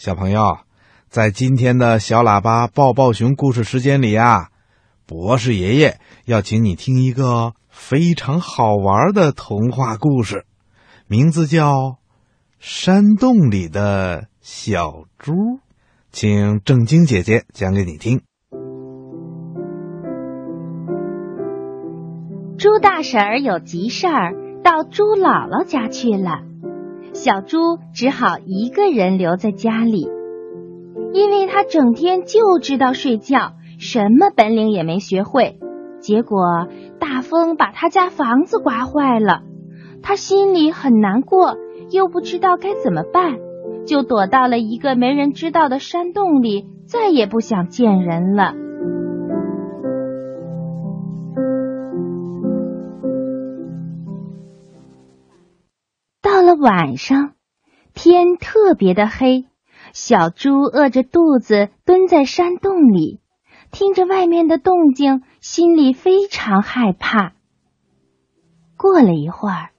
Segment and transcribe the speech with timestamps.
[0.00, 0.40] 小朋友，
[1.10, 4.48] 在今天的小喇叭抱抱熊故事时间里啊，
[5.06, 10.46] 博士爷爷要请你听一个非常好玩的童话故事，
[11.06, 11.74] 名字叫
[12.58, 15.32] 《山洞里的小猪》，
[16.10, 18.22] 请正晶姐姐讲给你听。
[22.56, 24.32] 猪大婶儿有急事儿，
[24.64, 26.48] 到猪姥姥家去了。
[27.12, 27.58] 小猪
[27.92, 30.08] 只好一个人留在家里，
[31.12, 35.58] 因为他整天就知道睡觉，什么本领也没学会。
[36.00, 36.68] 结果
[36.98, 39.42] 大风把他家房子刮坏了，
[40.02, 41.56] 他心里很难过，
[41.90, 43.36] 又不知道该怎么办，
[43.86, 48.54] 就躲到了一个没人知道的山洞里，再也不想见人了。
[56.60, 57.32] 晚上，
[57.94, 59.46] 天特别的黑，
[59.94, 63.20] 小猪饿着肚子蹲在山洞里，
[63.72, 67.32] 听着外面的动静，心里非常害怕。
[68.76, 69.70] 过了一会儿，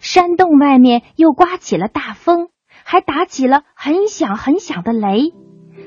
[0.00, 2.50] 山洞外面又刮起了大风，
[2.84, 5.32] 还打起了很响很响的雷，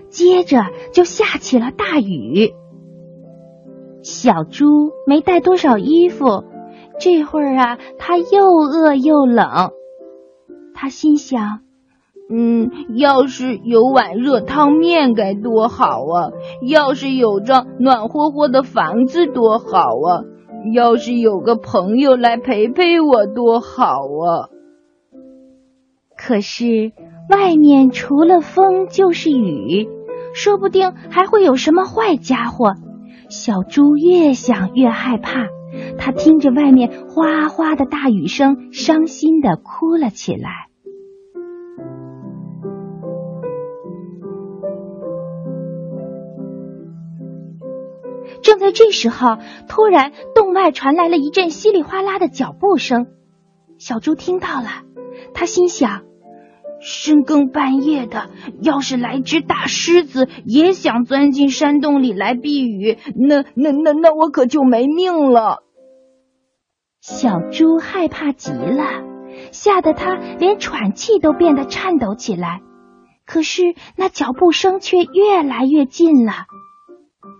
[0.09, 2.51] 接着就下起了大雨。
[4.03, 4.65] 小猪
[5.07, 6.43] 没带多少衣服，
[6.99, 9.71] 这会儿啊，它又饿又冷。
[10.81, 11.59] 他心想
[12.33, 16.31] ：“嗯，要是有碗热汤面该多好啊！
[16.67, 20.25] 要是有张暖和和的房子多好啊！
[20.73, 24.49] 要是有个朋友来陪陪我多好啊！”
[26.17, 26.93] 可是
[27.29, 29.87] 外面除了风就是雨，
[30.33, 32.73] 说不定还会有什么坏家伙。
[33.29, 35.45] 小猪越想越害怕，
[35.99, 40.70] 他听着外面哗哗的大雨声，伤心的哭了起来。
[48.41, 53.07] 正在这时候，突然洞外传来了一阵稀里哗啦的脚步声。
[53.77, 54.83] 小猪听到了，
[55.33, 56.03] 他心想：
[56.79, 58.29] 深更半夜的，
[58.61, 65.63] 要是来只大狮子也想钻进山洞里来避雨，那那那那我可就没命了。
[66.99, 68.83] 小猪害怕极了，
[69.51, 72.61] 吓得他连喘气都变得颤抖起来。
[73.25, 73.61] 可是
[73.95, 76.33] 那脚步声却越来越近了。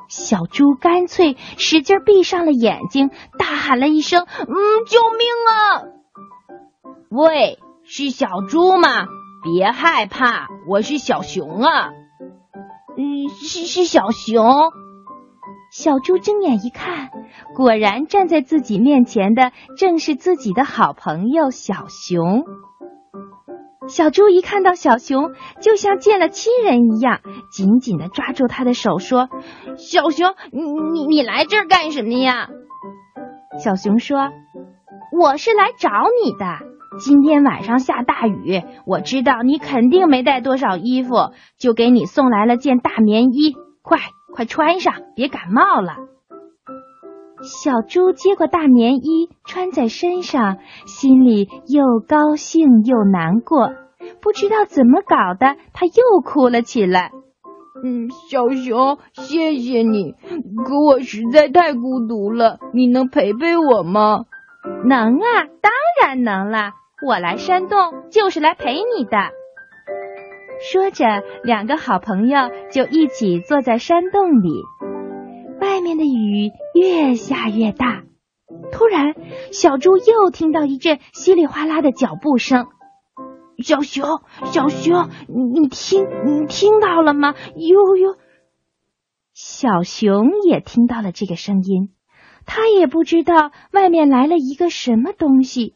[0.08, 3.10] 小猪干脆使劲闭上了眼睛，
[3.40, 4.48] 大喊了一声：“嗯，
[4.86, 5.84] 救命啊！”
[7.10, 9.06] 喂，是小猪吗？
[9.44, 11.90] 别害怕，我是小熊啊。
[12.98, 14.72] 嗯，是是小熊。
[15.72, 17.10] 小猪睁眼一看，
[17.56, 22.44] 果然站在自己面前的正是自己的好朋友小熊。
[23.88, 27.20] 小猪一看到小熊，就像见了亲人一样，
[27.52, 29.28] 紧紧的抓住他的手，说
[29.76, 30.62] ：“小熊，你
[30.94, 32.50] 你你来这儿干什么呀？”
[33.64, 34.30] 小熊说
[35.20, 35.90] ：“我是来找
[36.24, 36.46] 你的。
[37.00, 43.98] 今天晚上下大雨，我知道你肯定没带多少衣服，就给你送来了件大棉衣，快
[44.34, 45.96] 快穿上，别感冒了。”
[47.42, 53.72] 小猪接过大棉衣，穿在身上，心里又高兴又难过，
[54.22, 57.12] 不知道怎么搞的，他又哭了起来。
[57.84, 60.12] 嗯，小熊，谢谢你，
[60.66, 64.26] 可我实在太孤独了，你能陪陪我吗？
[64.86, 65.72] 能啊，当
[66.04, 66.74] 然能了，
[67.08, 67.78] 我来山洞
[68.12, 69.18] 就是来陪你的。
[70.72, 72.38] 说着，两个好朋友
[72.72, 74.62] 就一起坐在山洞里。
[75.62, 78.04] 外面的雨越下越大，
[78.72, 79.14] 突然，
[79.52, 82.66] 小猪又听到一阵稀里哗啦的脚步声。
[83.64, 87.36] 小熊，小熊，你你听，你听到了吗？
[87.56, 88.16] 呦呦！
[89.36, 91.92] 小熊也听到了这个声音，
[92.48, 95.76] 他也不知道外面来了一个什么东西，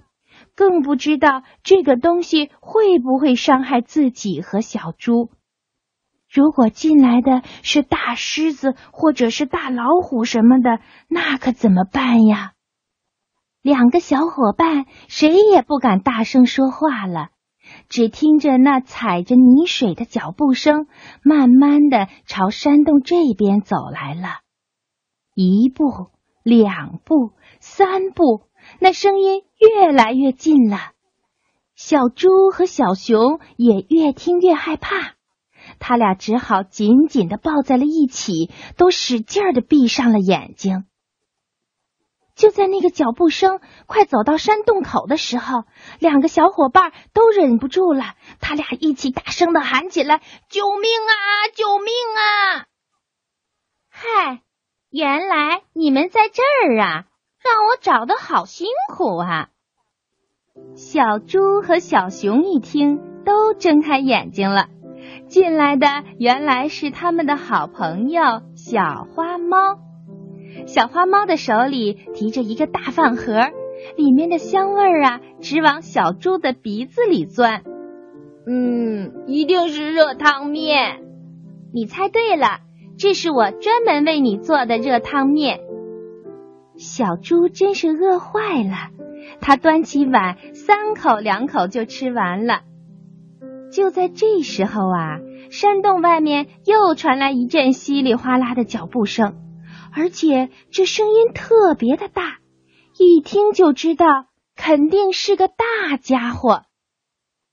[0.55, 5.29] 更不知道这个东西会不会伤害自己和小猪。
[6.35, 12.51] 如果进来的是大狮子或者是大老虎什么的，那可怎么办呀？
[13.61, 17.29] 两个小伙伴谁也不敢大声说话了，
[17.87, 20.87] 只听着那踩着泥水的脚步声，
[21.23, 24.41] 慢慢的朝山洞这边走来了。
[25.35, 26.09] 一步，
[26.43, 27.31] 两步，
[27.61, 28.41] 三步，
[28.79, 30.91] 那声音越来越近了。
[31.75, 35.14] 小猪和小熊也越听越害怕。
[35.79, 40.85] 他俩只好紧紧的抱在了一起，都使劲的闭上了眼睛。
[42.35, 45.63] 就在那个脚步声快走到山洞口的时候，
[45.99, 50.21] 两个小伙伴都忍不住了，他俩一起大声的喊起来
[50.51, 51.47] ：“救命啊！
[51.55, 52.65] 救命啊！”
[53.89, 54.41] 嗨，
[54.89, 57.05] 原来你们在这儿啊！
[57.41, 59.47] 让我找的好辛苦啊！
[60.75, 64.67] 小猪和小熊一听，都睁开眼睛了。
[65.27, 65.87] 进来的
[66.19, 68.21] 原来是他们的好朋友
[68.55, 69.57] 小花猫。
[70.67, 73.39] 小花猫的手里提着一个大饭盒，
[73.97, 77.63] 里面的香味儿啊，直往小猪的鼻子里钻。
[78.47, 81.01] 嗯，一定是热汤面。
[81.73, 82.59] 你猜对了，
[82.97, 85.59] 这是我专门为你做的热汤面。
[86.77, 88.91] 小猪真是饿坏了，
[89.41, 92.61] 它端起碗，三口两口就吃完了。
[93.75, 95.19] 就在这时候啊，
[95.51, 99.35] 山洞外面又传来一阵稀里哗啦的脚步声，
[99.93, 102.37] 而且这声音特别的大，
[102.97, 104.05] 一听就知道
[104.55, 106.61] 肯定是个大家伙。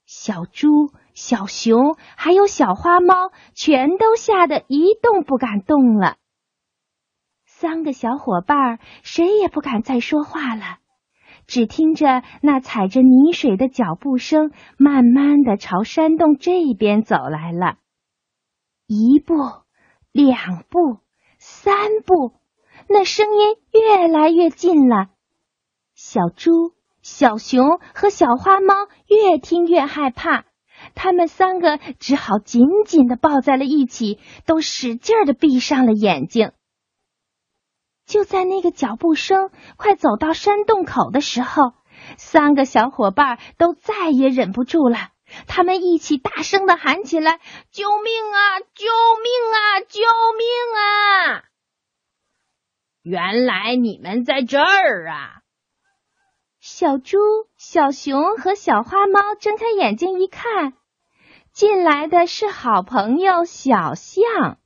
[0.05, 6.15] 小猪、小熊还有小花猫全都吓得一动不敢动了。
[7.45, 10.77] 三个小伙伴谁也不敢再说话了，
[11.47, 17.77] 只听着那踩着泥水的脚步声，慢慢的朝山洞这边走来了。
[18.87, 19.35] 一步，
[20.11, 20.99] 两步，
[21.37, 21.75] 三
[22.05, 22.33] 步，
[22.87, 25.07] 那声音越来越近了。
[25.95, 26.51] 小猪、
[27.01, 28.73] 小熊和小花猫
[29.07, 30.45] 越听越害怕，
[30.95, 36.51] 他们三个只好紧紧的抱在了一起，都使劲的闭上了眼睛。
[38.05, 41.71] 就在那个脚步声快走到山洞口的时候，
[42.17, 45.09] 三个小伙伴都再也忍不住了，
[45.47, 47.39] 他们一起大声的喊起来
[47.71, 48.59] ：“救命啊！
[48.59, 48.85] 救
[49.23, 49.79] 命啊！
[49.87, 50.01] 救
[50.37, 50.47] 命
[50.77, 51.43] 啊！”
[53.03, 55.41] 原来你们在这儿啊！
[56.59, 57.17] 小猪、
[57.57, 60.73] 小熊和小花猫睁开眼睛一看，
[61.51, 64.57] 进来的是好朋友小象。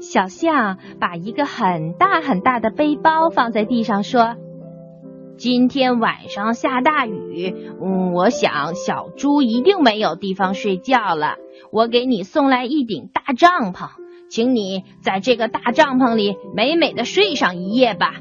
[0.00, 4.36] 小象把一个很大很大的背包放在地上，说
[5.38, 11.36] ：“今天晚上下大雨，嗯，我想小猪一定没有地方睡觉了。
[11.72, 13.88] 我给你送来一顶大帐篷，
[14.28, 18.16] 请你在这个大帐篷里美美的睡上一夜吧。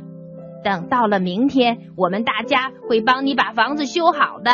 [0.64, 4.52] 等到了明天，我们大家会帮你把房子修好的。”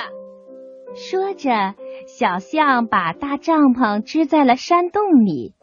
[0.95, 1.75] 说着，
[2.07, 5.53] 小象把大帐篷支在了山洞里。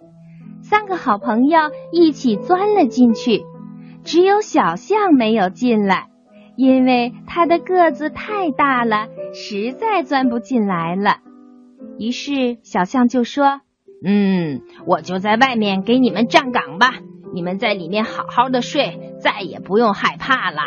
[0.69, 1.59] 三个好朋友
[1.93, 3.47] 一起钻了进去，
[4.05, 6.09] 只有小象没有进来，
[6.57, 11.21] 因为它的个子太大了，实在钻不进来了。
[11.99, 13.63] 于是小象就说
[14.05, 16.97] ：“嗯，我就在外面给你们站岗吧，
[17.33, 20.61] 你们在里面好好的睡，再也不用害怕了。”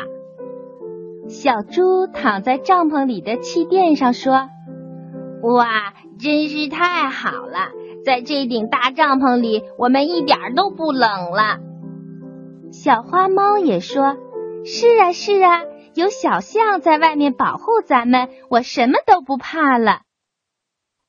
[1.29, 4.49] 小猪躺在帐篷里的气垫上说
[5.55, 7.69] ：“哇，真是太好了！”
[8.03, 11.59] 在这顶大帐篷里，我们一点都不冷了。
[12.71, 14.17] 小花猫也说
[14.65, 15.61] ：“是啊，是啊，
[15.93, 20.01] 有小象在外面保护咱们，我什么都不怕了。”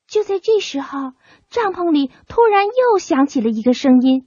[0.07, 1.13] 就在这时候，
[1.49, 4.27] 帐篷里突然又响起了一个声音，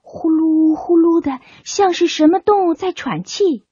[0.00, 3.66] 呼噜呼噜的，像是什么动物在喘气。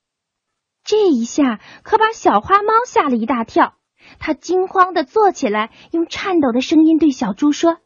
[0.85, 3.75] 这一下可把小花猫吓了一大跳，
[4.19, 7.79] 它惊慌的坐起来，用颤抖的声音对小猪说。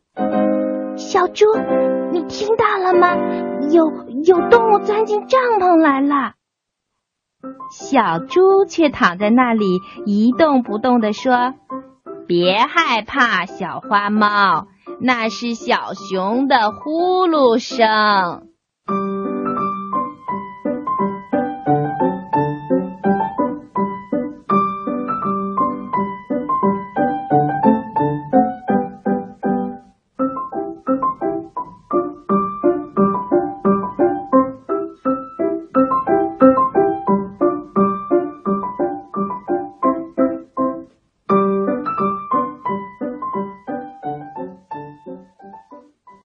[1.11, 1.47] 小猪，
[2.13, 3.17] 你听到了吗？
[3.73, 3.91] 有
[4.27, 6.35] 有动物钻进帐篷来了。
[7.71, 9.65] 小猪却躺在那里
[10.05, 11.55] 一动不动地说
[12.29, 14.67] ：“别害怕，小花猫，
[15.01, 18.48] 那是小熊的呼噜声。”